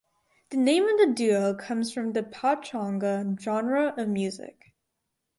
The 0.49 0.57
name 0.57 0.87
of 0.87 0.97
the 0.97 1.13
duo 1.13 1.53
comes 1.53 1.93
from 1.93 2.13
the 2.13 2.23
pachanga 2.23 3.35
genre 3.39 3.93
of 3.95 4.07
music. 4.09 4.73